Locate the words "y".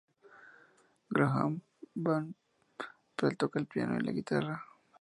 3.99-4.01